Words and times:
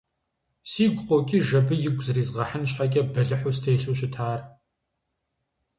Сигу 0.71 1.01
къокӀыж 1.07 1.49
абы 1.59 1.75
игу 1.87 2.01
зризгъэхьын 2.07 2.63
щхьэкӀэ 2.69 3.01
бэлыхьу 3.13 3.55
стелъу 3.55 3.95
щытар. 3.99 4.39